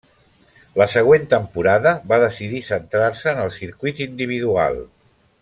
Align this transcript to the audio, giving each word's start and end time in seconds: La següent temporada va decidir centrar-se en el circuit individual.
La 0.81 0.87
següent 0.93 1.27
temporada 1.33 1.93
va 2.13 2.19
decidir 2.23 2.63
centrar-se 2.69 3.31
en 3.35 3.43
el 3.45 3.53
circuit 3.59 4.03
individual. 4.09 4.83